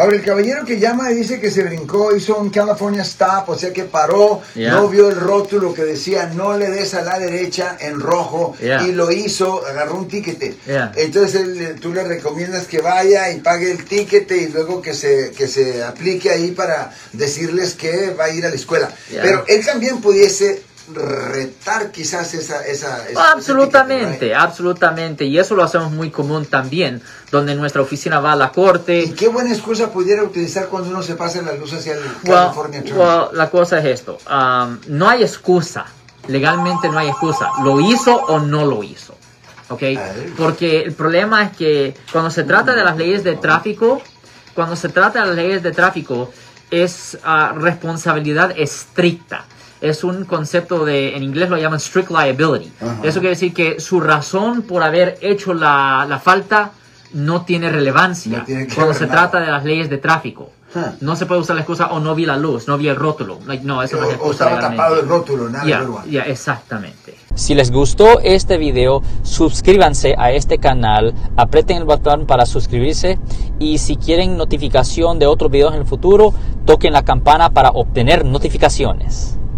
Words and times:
Ahora, 0.00 0.16
el 0.16 0.22
caballero 0.24 0.64
que 0.64 0.78
llama 0.80 1.08
dice 1.10 1.38
que 1.40 1.50
se 1.50 1.62
brincó, 1.62 2.16
hizo 2.16 2.38
un 2.38 2.48
California 2.48 3.02
Stop, 3.02 3.50
o 3.50 3.58
sea 3.58 3.70
que 3.72 3.84
paró, 3.84 4.40
Yeah. 4.54 4.72
no 4.72 4.88
vio 4.88 5.08
el 5.10 5.16
rótulo 5.20 5.74
que 5.74 5.84
decía 5.84 6.30
no 6.34 6.56
le 6.56 6.70
des 6.70 6.94
a 6.94 7.02
la 7.02 7.18
derecha 7.18 7.76
en 7.80 8.00
rojo 8.00 8.54
Yeah. 8.60 8.86
y 8.86 8.92
lo 8.92 9.10
hizo, 9.10 9.64
agarró 9.66 9.96
un 9.96 10.08
tiquete. 10.08 10.56
Yeah. 10.66 10.92
Entonces 10.96 11.34
él- 11.42 11.76
tú 11.80 11.92
le 11.92 12.02
recomiendas 12.04 12.66
que 12.66 12.80
vaya 12.80 13.30
y 13.30 13.40
pague 13.40 13.70
el 13.70 13.84
tiquete 13.84 14.38
y 14.38 14.48
luego 14.48 14.80
que 14.80 14.94
se, 14.94 15.32
que 15.32 15.46
se 15.46 15.82
aplique 15.82 16.30
ahí 16.30 16.52
para 16.52 16.92
decirles 17.12 17.74
que 17.74 18.10
va 18.18 18.24
a 18.24 18.30
ir 18.30 18.46
a 18.46 18.48
la 18.48 18.54
escuela. 18.56 18.90
Pero 19.10 19.44
él 19.48 19.64
también 19.66 20.00
pudiese 20.00 20.62
retar 20.94 21.90
quizás 21.92 22.34
esa... 22.34 22.64
esa, 22.66 23.08
esa- 23.08 23.32
Absolutamente, 23.32 24.18
ticket, 24.26 24.36
absolutamente. 24.36 25.24
Y 25.24 25.38
eso 25.38 25.54
lo 25.54 25.62
hacemos 25.62 25.90
muy 25.92 26.10
común 26.10 26.46
también, 26.46 27.02
donde 27.30 27.54
nuestra 27.54 27.82
oficina 27.82 28.20
va 28.20 28.32
a 28.32 28.36
la 28.36 28.52
corte. 28.52 29.00
¿Y 29.02 29.10
qué 29.12 29.28
buena 29.28 29.52
excusa 29.52 29.90
pudiera 29.90 30.22
utilizar 30.22 30.68
cuando 30.68 30.90
uno 30.90 31.02
se 31.02 31.14
pasa 31.14 31.42
la 31.42 31.52
luz 31.54 31.72
hacia 31.72 31.94
el 31.94 32.00
Well, 32.24 32.34
California 32.34 32.82
well, 32.94 33.28
la 33.32 33.50
cosa 33.50 33.78
es 33.78 33.84
esto, 33.86 34.18
um, 34.30 34.78
no 34.88 35.08
hay 35.08 35.22
excusa, 35.22 35.86
legalmente 36.28 36.88
no 36.88 36.98
hay 36.98 37.08
excusa, 37.08 37.48
lo 37.64 37.80
hizo 37.80 38.14
o 38.14 38.38
no 38.40 38.64
lo 38.66 38.82
hizo, 38.82 39.14
¿ok? 39.68 39.82
Porque 40.36 40.82
el 40.82 40.92
problema 40.92 41.42
es 41.44 41.56
que 41.56 41.94
cuando 42.12 42.30
se 42.30 42.44
trata 42.44 42.74
de 42.74 42.84
las 42.84 42.96
leyes 42.96 43.24
de 43.24 43.36
tráfico, 43.36 44.02
cuando 44.54 44.76
se 44.76 44.88
trata 44.88 45.20
de 45.20 45.26
las 45.28 45.36
leyes 45.36 45.62
de 45.62 45.72
tráfico, 45.72 46.30
es 46.70 47.18
ah, 47.24 47.52
responsabilidad 47.56 48.52
estricta. 48.56 49.44
Es 49.80 50.04
un 50.04 50.24
concepto 50.24 50.84
de, 50.84 51.16
en 51.16 51.22
inglés 51.22 51.48
lo 51.48 51.56
llaman 51.56 51.80
strict 51.80 52.10
liability. 52.10 52.70
Eso 53.02 53.20
quiere 53.20 53.30
decir 53.34 53.54
que 53.54 53.80
su 53.80 54.00
razón 54.00 54.62
por 54.62 54.82
haber 54.82 55.18
hecho 55.22 55.54
la, 55.54 56.06
la 56.08 56.18
falta 56.18 56.72
no 57.12 57.42
tiene 57.42 57.70
relevancia 57.70 58.38
No 58.38 58.44
tiene 58.44 58.66
que 58.66 58.74
cuando 58.74 58.94
se 58.94 59.06
nada. 59.06 59.22
trata 59.30 59.40
de 59.40 59.50
las 59.50 59.64
leyes 59.64 59.88
de 59.90 59.98
tráfico. 59.98 60.50
Huh. 60.72 60.80
No 61.00 61.16
se 61.16 61.26
puede 61.26 61.40
usar 61.40 61.56
la 61.56 61.62
excusa 61.62 61.86
o 61.86 61.98
no 61.98 62.14
vi 62.14 62.26
la 62.26 62.36
luz, 62.36 62.68
no 62.68 62.78
vi 62.78 62.86
el 62.86 62.94
rótulo. 62.94 63.40
Like, 63.46 63.64
no, 63.64 63.82
eso 63.82 63.96
no 63.96 64.02
es 64.04 64.08
o, 64.08 64.10
o 64.10 64.12
excusa 64.12 64.32
estaba 64.44 64.50
legalmente. 64.52 64.76
tapado 64.76 65.00
el 65.00 65.08
rótulo, 65.08 65.48
nada 65.50 66.04
ya, 66.08 66.20
exactamente. 66.22 67.16
Si 67.34 67.54
les 67.56 67.72
gustó 67.72 68.20
este 68.20 68.56
video, 68.58 69.02
suscríbanse 69.22 70.14
a 70.16 70.30
este 70.30 70.58
canal, 70.58 71.12
aprieten 71.36 71.78
el 71.78 71.84
botón 71.84 72.26
para 72.26 72.46
suscribirse 72.46 73.18
y 73.58 73.78
si 73.78 73.96
quieren 73.96 74.36
notificación 74.36 75.18
de 75.18 75.26
otros 75.26 75.50
videos 75.50 75.74
en 75.74 75.80
el 75.80 75.86
futuro, 75.86 76.32
toquen 76.66 76.92
la 76.92 77.02
campana 77.02 77.50
para 77.50 77.70
obtener 77.70 78.24
notificaciones. 78.24 79.39